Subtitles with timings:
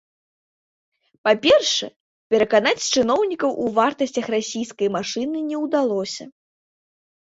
[1.27, 1.91] Па-першае,
[2.33, 6.23] пераканаць чыноўнікаў у вартасцях расійскай машыны не ўдалося.